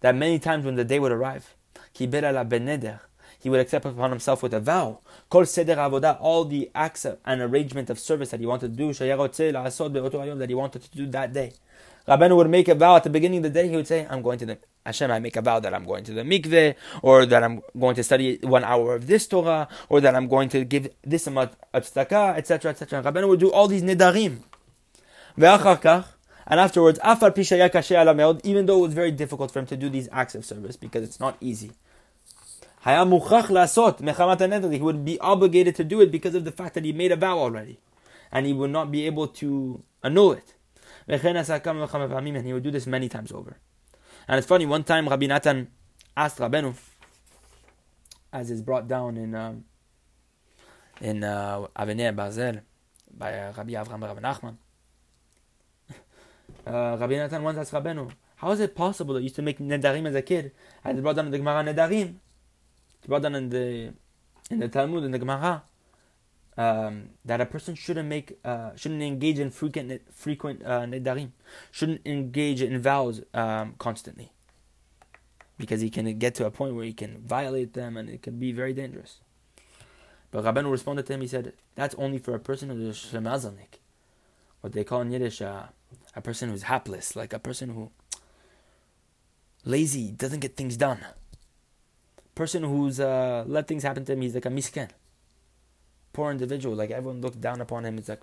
That 0.01 0.15
many 0.15 0.37
times 0.37 0.65
when 0.65 0.75
the 0.75 0.83
day 0.83 0.99
would 0.99 1.11
arrive, 1.11 1.55
he 1.91 2.05
would 2.05 3.59
accept 3.59 3.85
upon 3.85 4.11
himself 4.11 4.43
with 4.43 4.53
a 4.53 4.59
vow. 4.59 4.99
All 5.31 6.45
the 6.45 6.69
acts 6.75 7.05
and 7.05 7.41
arrangement 7.41 7.89
of 7.89 7.97
service 7.99 8.29
that 8.29 8.39
he 8.39 8.45
wanted 8.45 8.77
to 8.77 8.93
do, 8.93 8.93
that 8.93 10.49
he 10.49 10.55
wanted 10.55 10.83
to 10.83 10.91
do 10.91 11.07
that 11.07 11.33
day. 11.33 11.53
Rabbeinu 12.07 12.35
would 12.35 12.49
make 12.49 12.67
a 12.67 12.75
vow 12.75 12.97
at 12.97 13.03
the 13.03 13.09
beginning 13.09 13.37
of 13.37 13.43
the 13.43 13.49
day. 13.61 13.67
He 13.69 13.75
would 13.75 13.87
say, 13.87 14.05
"I'm 14.07 14.21
going 14.21 14.37
to 14.39 14.45
the 14.45 14.59
Hashem. 14.85 15.11
I 15.11 15.19
make 15.19 15.35
a 15.35 15.41
vow 15.41 15.59
that 15.59 15.73
I'm 15.73 15.85
going 15.85 16.03
to 16.05 16.13
the 16.13 16.23
mikveh, 16.23 16.75
or 17.01 17.25
that 17.25 17.43
I'm 17.43 17.61
going 17.79 17.95
to 17.95 18.03
study 18.03 18.37
one 18.41 18.63
hour 18.63 18.95
of 18.95 19.07
this 19.07 19.27
Torah, 19.27 19.67
or 19.89 20.01
that 20.01 20.15
I'm 20.15 20.27
going 20.27 20.49
to 20.49 20.63
give 20.65 20.89
this 21.03 21.27
amount 21.27 21.53
of 21.73 21.83
tzedakah, 21.83 22.37
etc., 22.37 22.71
etc." 22.71 23.01
Rabbeinu 23.03 23.27
would 23.29 23.39
do 23.39 23.51
all 23.51 23.67
these 23.67 23.83
nedarim. 23.83 24.39
And 26.45 26.59
afterwards, 26.59 26.99
even 27.01 28.65
though 28.65 28.77
it 28.77 28.81
was 28.81 28.93
very 28.93 29.11
difficult 29.11 29.51
for 29.51 29.59
him 29.59 29.65
to 29.67 29.77
do 29.77 29.89
these 29.89 30.09
acts 30.11 30.35
of 30.35 30.45
service 30.45 30.75
because 30.75 31.03
it's 31.03 31.19
not 31.19 31.37
easy. 31.39 31.71
He 32.85 32.91
would 34.79 35.05
be 35.05 35.19
obligated 35.19 35.75
to 35.75 35.83
do 35.85 36.01
it 36.01 36.11
because 36.11 36.35
of 36.35 36.43
the 36.43 36.51
fact 36.51 36.73
that 36.75 36.83
he 36.83 36.91
made 36.91 37.13
a 37.13 37.15
vow 37.15 37.39
already. 37.39 37.79
And 38.31 38.45
he 38.45 38.51
would 38.51 38.71
not 38.71 38.91
be 38.91 39.05
able 39.05 39.27
to 39.27 39.81
annul 40.03 40.33
it. 40.33 40.53
And 41.07 41.21
he 42.45 42.53
would 42.53 42.63
do 42.63 42.71
this 42.71 42.85
many 42.85 43.07
times 43.07 43.31
over. 43.31 43.57
And 44.27 44.37
it's 44.37 44.47
funny, 44.47 44.65
one 44.65 44.83
time 44.83 45.07
Rabbi 45.09 45.27
Natan 45.27 45.67
asked 46.15 46.37
Rabbeinu, 46.37 46.75
as 48.31 48.49
is 48.49 48.61
brought 48.61 48.87
down 48.87 49.17
in 49.17 49.35
um, 49.35 49.65
in 51.01 51.23
uh, 51.23 51.67
Avneha 51.75 52.15
Barzel 52.15 52.61
by 53.11 53.33
uh, 53.37 53.53
Rabbi 53.57 53.73
Avram 53.73 54.01
Rabbi 54.01 54.21
Nachman. 54.21 54.57
Uh, 56.65 56.95
Rabbi 56.97 57.15
Natan 57.15 57.43
once 57.43 57.57
asked 57.57 57.73
Rabbeinu, 57.73 58.09
how 58.37 58.51
is 58.51 58.61
it 58.61 58.73
possible 58.73 59.13
that 59.15 59.19
you 59.19 59.25
used 59.25 59.35
to 59.35 59.41
make 59.41 59.59
nedarim 59.59 60.07
as 60.07 60.15
a 60.15 60.21
kid? 60.21 60.53
As 60.83 60.99
brought 61.01 61.17
down 61.17 61.25
in 61.25 61.31
the 61.31 61.37
Gemara 61.37 61.63
nedarim. 61.63 62.15
It's 62.99 63.07
brought 63.07 63.21
down 63.21 63.35
in 63.35 63.49
the 63.49 63.93
in 64.49 64.59
the 64.59 64.69
Talmud 64.69 65.03
in 65.03 65.11
the 65.11 65.19
Gemara 65.19 65.63
um, 66.57 67.09
that 67.25 67.41
a 67.41 67.45
person 67.45 67.75
shouldn't 67.75 68.07
make 68.07 68.37
uh, 68.45 68.75
shouldn't 68.75 69.01
engage 69.01 69.39
in 69.39 69.49
frequent 69.49 70.01
frequent 70.13 70.63
uh, 70.65 70.81
nedarim, 70.81 71.31
shouldn't 71.71 72.01
engage 72.05 72.61
in 72.61 72.79
vows 72.81 73.21
um, 73.33 73.75
constantly, 73.79 74.31
because 75.57 75.81
he 75.81 75.89
can 75.89 76.17
get 76.19 76.35
to 76.35 76.45
a 76.45 76.51
point 76.51 76.75
where 76.75 76.85
he 76.85 76.93
can 76.93 77.21
violate 77.21 77.73
them 77.73 77.97
and 77.97 78.09
it 78.09 78.21
can 78.21 78.39
be 78.39 78.51
very 78.51 78.73
dangerous. 78.73 79.19
But 80.31 80.43
Rabbeinu 80.43 80.71
responded 80.71 81.05
to 81.07 81.13
him. 81.13 81.21
He 81.21 81.27
said, 81.27 81.53
"That's 81.75 81.95
only 81.95 82.17
for 82.17 82.35
a 82.35 82.39
person 82.39 82.69
who 82.69 82.89
is 82.89 82.97
shemazanik, 82.97 83.79
what 84.61 84.73
they 84.73 84.83
call 84.83 85.01
in 85.01 85.11
Yiddish 85.11 85.41
uh, 85.41 85.63
a 86.15 86.21
person 86.21 86.49
who's 86.49 86.63
hapless, 86.63 87.15
like 87.15 87.33
a 87.33 87.39
person 87.39 87.69
who 87.69 87.91
lazy, 89.65 90.11
doesn't 90.11 90.39
get 90.39 90.55
things 90.55 90.77
done. 90.77 91.05
Person 92.35 92.63
who's 92.63 92.99
uh, 92.99 93.43
let 93.47 93.67
things 93.67 93.83
happen 93.83 94.05
to 94.05 94.13
him. 94.13 94.21
He's 94.21 94.35
like 94.35 94.45
a 94.45 94.49
misken." 94.49 94.89
Poor 96.13 96.31
individual. 96.31 96.75
Like 96.75 96.91
everyone 96.91 97.21
looked 97.21 97.41
down 97.41 97.59
upon 97.61 97.85
him. 97.85 97.97
It's 97.97 98.09
like 98.09 98.21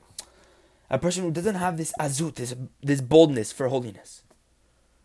a 0.88 0.98
person 0.98 1.24
who 1.24 1.30
doesn't 1.30 1.56
have 1.56 1.76
this 1.76 1.92
azut, 2.00 2.36
this 2.36 2.54
this 2.82 3.00
boldness 3.00 3.52
for 3.52 3.68
holiness. 3.68 4.22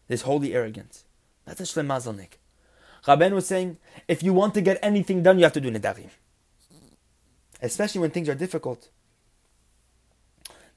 this 0.08 0.24
holy 0.24 0.54
arrogance. 0.54 1.04
That's 1.46 1.62
a 1.62 1.64
shlem 1.64 3.34
was 3.34 3.48
saying, 3.48 3.78
if 4.08 4.24
you 4.24 4.34
want 4.34 4.54
to 4.56 4.62
get 4.62 4.80
anything 4.82 5.24
done, 5.24 5.38
you 5.38 5.44
have 5.44 5.54
to 5.54 5.62
do 5.62 5.72
nedarim. 5.72 6.10
Especially 7.62 8.02
when 8.02 8.12
things 8.12 8.30
are 8.30 8.36
difficult. 8.36 8.90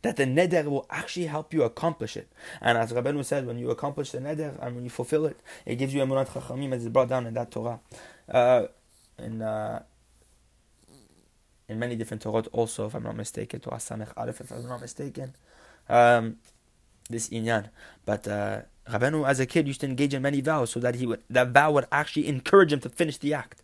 That 0.03 0.17
the 0.17 0.25
neder 0.25 0.65
will 0.67 0.87
actually 0.91 1.27
help 1.27 1.53
you 1.53 1.63
accomplish 1.63 2.17
it. 2.17 2.31
And 2.61 2.79
as 2.79 2.93
Rabbeinu 2.93 3.25
said, 3.25 3.47
when 3.47 3.59
you 3.59 3.71
accomplish 3.71 4.11
the 4.11 4.19
neder 4.19 4.63
and 4.63 4.77
when 4.77 4.85
you 4.85 4.91
fulfill 4.91 5.27
it, 5.27 5.41
it 5.67 5.77
gives 5.77 5.93
you 5.93 6.01
emunat 6.03 6.29
chachamim 6.29 6.73
as 6.73 6.85
is 6.85 6.89
brought 6.91 7.09
down 7.09 7.27
in 7.27 7.35
that 7.35 7.51
Torah. 7.51 7.81
Uh, 8.29 8.67
in, 9.19 9.43
uh, 9.43 9.83
in 11.68 11.80
many 11.80 11.96
different 11.96 12.22
Torah 12.22 12.44
also, 12.52 12.88
if 12.88 12.94
I'm 12.94 13.04
not 13.04 13.16
mistaken, 13.16 13.60
Torah 13.60 13.78
Samech 13.78 14.12
Aleph, 14.18 14.42
if 14.42 14.52
I'm 14.52 14.68
not 14.68 14.82
mistaken, 14.82 15.36
um, 15.90 16.38
this 17.10 17.30
inyan. 17.30 17.70
But 18.06 18.28
uh, 18.28 18.62
Rabbeinu, 18.90 19.28
as 19.28 19.40
a 19.40 19.46
kid, 19.46 19.68
used 19.68 19.82
to 19.82 19.88
engage 19.88 20.14
in 20.14 20.22
many 20.22 20.42
vows 20.42 20.72
so 20.72 20.80
that 20.80 20.96
he 20.96 21.06
would, 21.08 21.22
that 21.30 21.50
vow 21.50 21.72
would 21.72 21.88
actually 21.92 22.28
encourage 22.28 22.74
him 22.74 22.80
to 22.82 22.90
finish 22.90 23.18
the 23.18 23.34
act. 23.34 23.60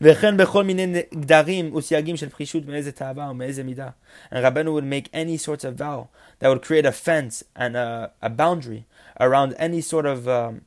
וכן 0.00 0.36
בכל 0.36 0.64
מיני 0.64 1.02
גדרים 1.14 1.76
וסייגים 1.76 2.16
של 2.16 2.28
פרישות 2.28 2.66
מאיזה 2.66 2.92
תאווה 2.92 3.30
ומאיזה 3.30 3.64
מידה. 3.64 3.90
And 4.30 4.44
Rabbeinu 4.44 4.72
would 4.72 4.84
make 4.84 5.08
any 5.12 5.36
sorts 5.36 5.64
of 5.64 5.76
vow 5.76 6.08
that 6.38 6.48
would 6.48 6.62
create 6.62 6.84
a 6.84 6.92
fence 6.92 7.42
and 7.56 7.76
a, 7.76 8.12
a 8.20 8.28
boundary 8.28 8.84
around 9.20 9.54
any 9.58 9.80
sort 9.80 10.06
of, 10.06 10.28
um, 10.28 10.62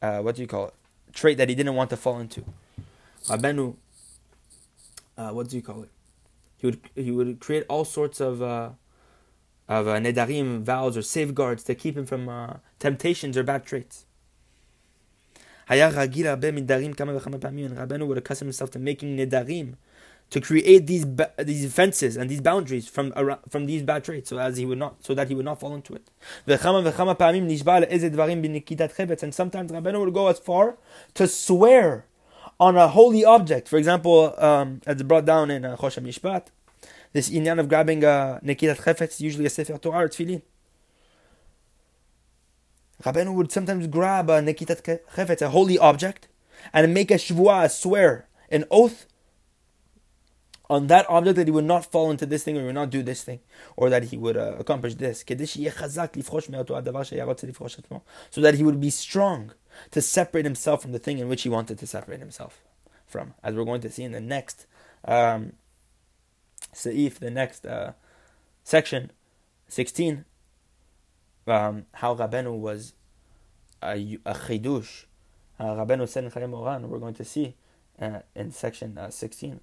uh, 0.00 0.18
what 0.20 0.36
do 0.36 0.42
you 0.42 0.48
call 0.48 0.68
it, 0.68 0.74
trait 1.12 1.38
that 1.38 1.48
he 1.48 1.54
didn't 1.54 1.74
want 1.74 1.90
to 1.90 1.96
fall 1.96 2.18
into. 2.18 2.44
Rabbeinu, 3.26 3.74
uh, 5.17 5.29
what 5.29 5.49
do 5.49 5.55
you 5.55 5.61
call 5.61 5.83
it? 5.83 5.89
He 6.57 6.67
would 6.67 6.79
he 6.95 7.11
would 7.11 7.39
create 7.39 7.65
all 7.69 7.85
sorts 7.85 8.19
of 8.19 8.41
uh, 8.41 8.71
of 9.67 9.87
uh, 9.87 9.97
nedarim 9.97 10.61
vows 10.61 10.95
or 10.97 11.01
safeguards 11.01 11.63
to 11.63 11.75
keep 11.75 11.97
him 11.97 12.05
from 12.05 12.29
uh, 12.29 12.53
temptations 12.79 13.37
or 13.37 13.43
bad 13.43 13.65
traits. 13.65 14.05
Hayah 15.69 15.97
and 15.97 16.67
Rabbeinu 16.67 18.07
would 18.07 18.17
accustom 18.17 18.47
himself 18.47 18.69
to 18.71 18.79
making 18.79 19.17
nedarim, 19.17 19.75
to 20.29 20.39
create 20.39 20.85
these 20.85 21.05
ba- 21.05 21.31
these 21.39 21.73
fences 21.73 22.17
and 22.17 22.29
these 22.29 22.41
boundaries 22.41 22.87
from 22.87 23.11
around, 23.15 23.39
from 23.49 23.65
these 23.65 23.81
bad 23.81 24.03
traits, 24.03 24.29
so 24.29 24.37
as 24.37 24.57
he 24.57 24.65
would 24.65 24.77
not, 24.77 25.03
so 25.03 25.15
that 25.15 25.27
he 25.27 25.33
would 25.35 25.45
not 25.45 25.59
fall 25.59 25.73
into 25.73 25.95
it. 25.95 26.11
And 26.45 26.59
sometimes 29.33 29.71
Rabbeinu 29.71 29.99
would 30.05 30.13
go 30.13 30.27
as 30.27 30.37
far 30.39 30.77
to 31.15 31.27
swear 31.27 32.05
on 32.59 32.77
a 32.77 32.87
holy 32.87 33.25
object. 33.25 33.67
For 33.67 33.77
example, 33.77 34.33
um, 34.37 34.81
as 34.85 35.01
brought 35.03 35.25
down 35.25 35.51
in 35.51 35.65
uh, 35.65 35.75
Mishpat, 35.77 36.47
this 37.13 37.29
inyan 37.29 37.59
of 37.59 37.69
grabbing 37.69 38.03
a 38.03 38.39
nekitat 38.43 38.77
chefetz, 38.77 39.19
usually 39.19 39.45
a 39.45 39.49
sefer 39.49 39.77
Torah 39.77 40.05
or 40.05 40.09
tefillin. 40.09 40.41
Rabbeinu 43.03 43.33
would 43.33 43.51
sometimes 43.51 43.87
grab 43.87 44.29
a 44.29 44.41
nekitat 44.41 44.99
chefetz, 45.13 45.41
a 45.41 45.49
holy 45.49 45.77
object, 45.77 46.27
and 46.73 46.93
make 46.93 47.11
a 47.11 47.15
shvuah, 47.15 47.65
a 47.65 47.69
swear, 47.69 48.27
an 48.49 48.65
oath 48.71 49.05
on 50.69 50.87
that 50.87 51.05
object 51.09 51.35
that 51.35 51.47
he 51.47 51.51
would 51.51 51.65
not 51.65 51.91
fall 51.91 52.09
into 52.11 52.25
this 52.25 52.43
thing 52.43 52.57
or 52.57 52.61
he 52.61 52.65
would 52.65 52.75
not 52.75 52.89
do 52.89 53.03
this 53.03 53.23
thing 53.23 53.39
or 53.75 53.89
that 53.89 54.05
he 54.05 54.17
would 54.17 54.35
uh, 54.37 54.55
accomplish 54.57 54.95
this 54.95 55.23
so 55.27 55.35
that 58.41 58.55
he 58.55 58.63
would 58.63 58.81
be 58.81 58.89
strong 58.89 59.51
to 59.91 60.01
separate 60.01 60.45
himself 60.45 60.81
from 60.81 60.91
the 60.91 60.99
thing 60.99 61.19
in 61.19 61.27
which 61.27 61.43
he 61.43 61.49
wanted 61.49 61.77
to 61.79 61.87
separate 61.87 62.19
himself 62.19 62.61
from 63.05 63.33
as 63.43 63.55
we're 63.55 63.65
going 63.65 63.81
to 63.81 63.89
see 63.89 64.03
in 64.03 64.11
the 64.11 64.21
next 64.21 64.65
um, 65.05 65.53
Seif, 66.73 67.19
the 67.19 67.31
next 67.31 67.65
uh, 67.65 67.93
section, 68.63 69.11
16, 69.67 70.25
um, 71.47 71.85
how 71.93 72.15
Rabenu 72.15 72.57
was 72.57 72.93
a, 73.81 74.17
a 74.25 74.33
chidush. 74.33 75.05
Uh, 75.59 75.65
Rabenu 75.65 76.07
said 76.07 76.25
in 76.25 76.31
Chayei 76.31 76.49
Moharan, 76.49 76.87
we're 76.87 76.99
going 76.99 77.13
to 77.13 77.23
see 77.23 77.55
uh, 77.99 78.19
in 78.35 78.51
section 78.51 78.97
uh, 78.97 79.09
16, 79.09 79.61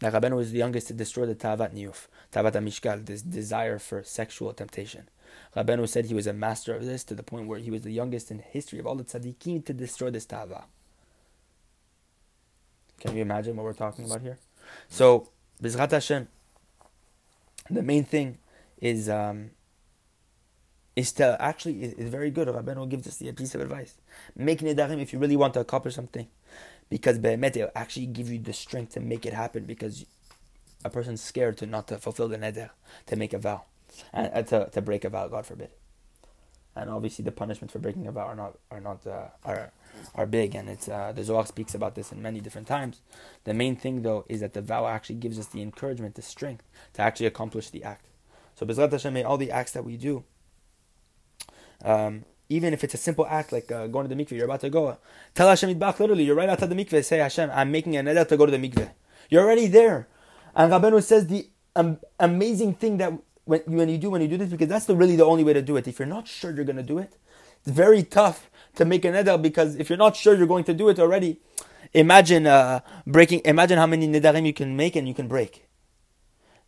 that 0.00 0.12
Rabenu 0.12 0.36
was 0.36 0.52
the 0.52 0.58
youngest 0.58 0.86
to 0.88 0.92
destroy 0.92 1.26
the 1.26 1.34
Tavat 1.34 1.74
Niyuf, 1.74 2.06
Tavat 2.32 2.52
Mishkal, 2.52 3.04
this 3.04 3.22
desire 3.22 3.78
for 3.78 4.02
sexual 4.04 4.52
temptation. 4.52 5.08
Rabenu 5.56 5.88
said 5.88 6.06
he 6.06 6.14
was 6.14 6.26
a 6.26 6.32
master 6.32 6.74
of 6.74 6.84
this 6.84 7.04
to 7.04 7.14
the 7.14 7.22
point 7.22 7.46
where 7.46 7.58
he 7.58 7.70
was 7.70 7.82
the 7.82 7.92
youngest 7.92 8.30
in 8.30 8.38
history 8.38 8.78
of 8.78 8.86
all 8.86 8.94
the 8.94 9.04
tzaddikim 9.04 9.64
to 9.64 9.72
destroy 9.72 10.10
this 10.10 10.24
Tava. 10.24 10.64
Can 13.00 13.14
you 13.16 13.22
imagine 13.22 13.56
what 13.56 13.64
we're 13.64 13.72
talking 13.72 14.04
about 14.04 14.22
here? 14.22 14.38
So, 14.88 15.28
Bizrat 15.62 15.90
Hashem, 15.90 16.28
the 17.70 17.82
main 17.82 18.04
thing 18.04 18.38
is 18.80 19.08
um, 19.08 19.50
is 20.96 21.12
to 21.12 21.40
actually 21.40 21.82
is, 21.82 22.08
very 22.08 22.30
good. 22.30 22.48
Rabbeinu 22.48 22.88
gives 22.88 23.06
us 23.06 23.20
a 23.22 23.32
piece 23.32 23.54
of 23.54 23.60
advice: 23.60 23.94
make 24.36 24.60
nedarim 24.60 25.00
if 25.00 25.12
you 25.12 25.18
really 25.18 25.36
want 25.36 25.54
to 25.54 25.60
accomplish 25.60 25.94
something, 25.94 26.26
because 26.88 27.18
be'emet 27.18 27.56
it 27.56 27.70
actually 27.74 28.06
give 28.06 28.30
you 28.30 28.38
the 28.38 28.52
strength 28.52 28.94
to 28.94 29.00
make 29.00 29.24
it 29.24 29.32
happen. 29.32 29.64
Because 29.64 30.04
a 30.84 30.90
person's 30.90 31.20
scared 31.20 31.56
to 31.58 31.66
not 31.66 31.88
to 31.88 31.98
fulfill 31.98 32.28
the 32.28 32.38
neder, 32.38 32.70
to 33.06 33.16
make 33.16 33.32
a 33.32 33.38
vow, 33.38 33.64
and 34.12 34.46
to 34.48 34.68
to 34.70 34.80
break 34.80 35.04
a 35.04 35.08
vow, 35.08 35.28
God 35.28 35.46
forbid. 35.46 35.70
And 36.76 36.90
obviously, 36.90 37.24
the 37.24 37.32
punishments 37.32 37.72
for 37.72 37.80
breaking 37.80 38.06
a 38.06 38.12
vow 38.12 38.26
are 38.26 38.36
not 38.36 38.58
are 38.70 38.80
not 38.80 39.06
uh, 39.06 39.28
are 39.44 39.72
are 40.14 40.26
big, 40.26 40.54
and 40.54 40.68
it's 40.68 40.88
uh, 40.88 41.12
the 41.12 41.24
Zohar 41.24 41.46
speaks 41.46 41.74
about 41.74 41.94
this 41.94 42.12
in 42.12 42.22
many 42.22 42.40
different 42.40 42.68
times. 42.68 43.00
The 43.44 43.54
main 43.54 43.74
thing, 43.74 44.02
though, 44.02 44.24
is 44.28 44.40
that 44.40 44.52
the 44.52 44.62
vow 44.62 44.86
actually 44.86 45.16
gives 45.16 45.38
us 45.38 45.46
the 45.46 45.60
encouragement, 45.60 46.14
the 46.14 46.22
strength 46.22 46.64
to 46.94 47.02
actually 47.02 47.26
accomplish 47.26 47.70
the 47.70 47.82
act. 47.82 48.06
So, 48.54 48.64
Bezrat 48.64 48.92
Hashem, 48.92 49.12
may 49.12 49.24
all 49.24 49.38
the 49.38 49.50
acts 49.50 49.72
that 49.72 49.84
we 49.84 49.96
do, 49.96 50.24
um, 51.84 52.24
even 52.48 52.72
if 52.72 52.84
it's 52.84 52.94
a 52.94 52.98
simple 52.98 53.26
act 53.26 53.52
like 53.52 53.70
uh, 53.70 53.86
going 53.88 54.08
to 54.08 54.14
the 54.14 54.22
mikveh, 54.22 54.32
you're 54.32 54.44
about 54.44 54.60
to 54.60 54.70
go, 54.70 54.98
tell 55.34 55.48
Hashem 55.48 55.74
Yitbarach, 55.74 55.98
literally, 55.98 56.24
you're 56.24 56.36
right 56.36 56.48
outside 56.48 56.70
the 56.70 56.76
mikveh, 56.76 57.04
say 57.04 57.18
Hashem, 57.18 57.50
I'm 57.52 57.70
making 57.70 57.96
an 57.96 58.06
neder 58.06 58.26
to 58.28 58.36
go 58.36 58.46
to 58.46 58.52
the 58.52 58.58
mikveh. 58.58 58.90
You're 59.30 59.44
already 59.44 59.66
there. 59.66 60.08
And 60.54 60.72
Rabbeinu 60.72 61.02
says 61.02 61.26
the 61.26 61.48
um, 61.76 62.00
amazing 62.18 62.74
thing 62.74 62.96
that 62.98 63.12
when 63.48 63.62
you, 63.66 63.78
when 63.78 63.88
you 63.88 63.96
do 63.96 64.10
when 64.10 64.20
you 64.20 64.28
do 64.28 64.36
this, 64.36 64.50
because 64.50 64.68
that's 64.68 64.84
the, 64.84 64.94
really 64.94 65.16
the 65.16 65.24
only 65.24 65.42
way 65.42 65.54
to 65.54 65.62
do 65.62 65.76
it. 65.78 65.88
If 65.88 65.98
you're 65.98 66.06
not 66.06 66.28
sure 66.28 66.54
you're 66.54 66.66
going 66.66 66.76
to 66.76 66.82
do 66.82 66.98
it, 66.98 67.16
it's 67.60 67.70
very 67.70 68.02
tough 68.02 68.50
to 68.76 68.84
make 68.84 69.04
a 69.06 69.08
neder 69.08 69.40
because 69.40 69.76
if 69.76 69.88
you're 69.88 69.96
not 69.96 70.16
sure 70.16 70.34
you're 70.34 70.46
going 70.46 70.64
to 70.64 70.74
do 70.74 70.90
it 70.90 70.98
already, 70.98 71.40
imagine 71.94 72.46
uh, 72.46 72.80
breaking. 73.06 73.40
Imagine 73.46 73.78
how 73.78 73.86
many 73.86 74.06
nedarim 74.06 74.44
you 74.44 74.52
can 74.52 74.76
make 74.76 74.96
and 74.96 75.08
you 75.08 75.14
can 75.14 75.28
break. 75.28 75.66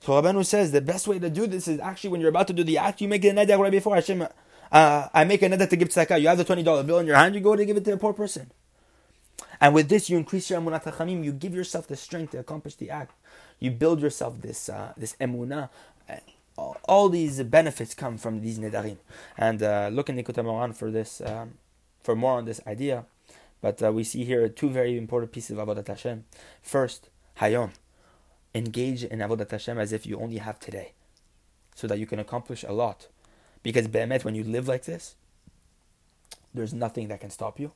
So 0.00 0.12
Rabbeinu 0.12 0.44
says 0.46 0.72
the 0.72 0.80
best 0.80 1.06
way 1.06 1.18
to 1.18 1.28
do 1.28 1.46
this 1.46 1.68
is 1.68 1.78
actually 1.80 2.10
when 2.10 2.22
you're 2.22 2.30
about 2.30 2.46
to 2.46 2.54
do 2.54 2.64
the 2.64 2.78
act, 2.78 3.02
you 3.02 3.08
make 3.08 3.24
a 3.26 3.30
neder 3.30 3.58
right 3.58 3.70
before 3.70 3.94
Hashem. 3.94 4.26
Uh, 4.72 5.08
I 5.12 5.24
make 5.24 5.42
a 5.42 5.50
neder 5.50 5.68
to 5.68 5.76
give 5.76 5.88
tzedakah. 5.90 6.18
You 6.18 6.28
have 6.28 6.38
the 6.38 6.44
twenty 6.44 6.62
dollar 6.62 6.82
bill 6.82 6.98
in 7.00 7.06
your 7.06 7.16
hand. 7.16 7.34
You 7.34 7.42
go 7.42 7.54
to 7.54 7.64
give 7.66 7.76
it 7.76 7.84
to 7.84 7.92
a 7.92 7.98
poor 7.98 8.14
person. 8.14 8.50
And 9.60 9.74
with 9.74 9.90
this, 9.90 10.08
you 10.08 10.16
increase 10.16 10.48
your 10.48 10.60
emunat 10.62 10.84
chachamim. 10.84 11.22
You 11.22 11.32
give 11.32 11.54
yourself 11.54 11.86
the 11.86 11.96
strength 11.96 12.30
to 12.30 12.38
accomplish 12.38 12.76
the 12.76 12.88
act. 12.88 13.14
You 13.58 13.70
build 13.70 14.00
yourself 14.00 14.40
this 14.40 14.70
uh, 14.70 14.94
this 14.96 15.14
emunah 15.20 15.68
all, 16.84 17.08
these 17.08 17.42
benefits 17.42 17.94
come 17.94 18.18
from 18.18 18.40
these 18.40 18.58
nedarim. 18.58 18.98
And 19.36 19.62
uh, 19.62 19.88
look 19.92 20.08
in 20.08 20.16
Likutei 20.16 20.44
Moharan 20.44 20.74
for 20.74 20.90
this, 20.90 21.20
um, 21.20 21.54
for 22.02 22.14
more 22.14 22.38
on 22.38 22.44
this 22.44 22.60
idea. 22.66 23.04
But 23.60 23.82
uh, 23.82 23.92
we 23.92 24.04
see 24.04 24.24
here 24.24 24.48
two 24.48 24.70
very 24.70 24.96
important 24.96 25.32
pieces 25.32 25.56
of 25.56 25.66
Avodat 25.66 25.88
Hashem. 25.88 26.24
First, 26.62 27.08
Hayom. 27.38 27.70
Engage 28.54 29.04
in 29.04 29.20
Avodat 29.20 29.50
Hashem 29.50 29.78
as 29.78 29.92
if 29.92 30.06
you 30.06 30.18
only 30.18 30.38
have 30.38 30.58
today, 30.58 30.92
so 31.74 31.86
that 31.86 31.98
you 32.00 32.06
can 32.06 32.18
accomplish 32.18 32.64
a 32.64 32.72
lot. 32.72 33.06
Because 33.62 33.86
Be'emet, 33.86 34.24
when 34.24 34.34
you 34.34 34.42
live 34.42 34.66
like 34.66 34.86
this, 34.86 35.14
there's 36.52 36.74
nothing 36.74 37.08
that 37.08 37.20
can 37.20 37.30
stop 37.30 37.60
you. 37.60 37.70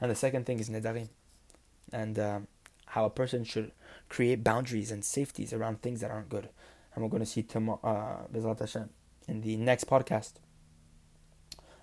And 0.00 0.10
the 0.10 0.14
second 0.14 0.46
thing 0.46 0.60
is 0.60 0.70
Nedarim. 0.70 1.08
And 1.92 2.18
um, 2.18 2.46
how 2.86 3.04
a 3.04 3.10
person 3.10 3.42
should 3.42 3.72
create 4.08 4.44
boundaries 4.44 4.92
and 4.92 5.04
safeties 5.04 5.52
around 5.52 5.82
things 5.82 6.00
that 6.00 6.10
aren't 6.10 6.28
good 6.28 6.48
and 6.94 7.02
we're 7.02 7.10
going 7.10 7.22
to 7.22 7.26
see 7.26 7.42
tomorrow, 7.42 7.80
uh, 7.82 8.26
in 9.28 9.40
the 9.40 9.56
next 9.56 9.86
podcast 9.86 10.34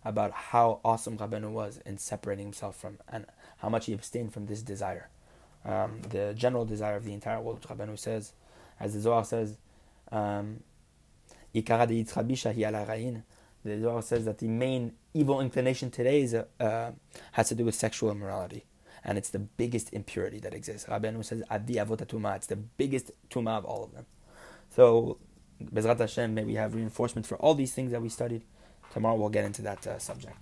about 0.06 0.32
how 0.32 0.80
awesome 0.84 1.18
Rabbeinu 1.18 1.52
was 1.52 1.80
in 1.86 1.98
separating 1.98 2.46
himself 2.46 2.76
from 2.76 3.00
and 3.08 3.26
how 3.58 3.70
much 3.70 3.88
he 3.88 3.94
abstained 3.94 4.34
from 4.34 4.46
this 4.46 4.62
desire, 4.62 5.10
um, 5.66 6.02
the 6.10 6.34
general 6.36 6.66
desire 6.66 6.96
of 6.96 7.04
the 7.04 7.14
entire 7.14 7.42
world. 7.42 7.66
Rabbeinu 7.68 7.98
says, 7.98 8.34
as 8.80 8.94
the 8.94 9.02
Zohar 9.02 9.26
says, 9.26 9.58
um, 10.12 10.64
the 11.54 11.64
Zohar 13.82 14.02
says 14.02 14.26
that 14.26 14.38
the 14.38 14.48
main 14.48 14.94
evil 15.14 15.42
inclination 15.42 15.92
today 15.92 16.22
is, 16.22 16.34
uh, 16.34 16.92
has 17.34 17.50
to 17.50 17.56
do 17.56 17.66
with 17.66 17.76
sexual 17.76 18.12
immorality. 18.12 18.66
And 19.04 19.18
it's 19.18 19.30
the 19.30 19.40
biggest 19.40 19.94
impurity 19.94 20.40
that 20.40 20.54
exists. 20.54 20.88
Rabbeinu 20.88 21.24
says, 21.26 21.44
Adi 21.50 21.78
It's 21.78 22.48
the 22.48 22.56
biggest 22.56 23.12
tuma 23.30 23.58
of 23.58 23.66
all 23.66 23.84
of 23.84 23.94
them. 23.94 24.06
So, 24.70 25.18
Bezrat 25.64 26.00
Hashem, 26.00 26.34
may 26.34 26.44
we 26.44 26.56
have 26.56 26.76
reinforcement 26.76 27.26
for 27.26 27.38
all 27.38 27.56
these 27.56 27.74
things 27.74 27.92
that 27.92 28.02
we 28.02 28.10
studied. 28.10 28.44
Tomorrow 28.94 29.16
we'll 29.16 29.30
get 29.30 29.46
into 29.46 29.62
that 29.64 29.86
uh, 29.86 30.00
subject. 30.00 30.38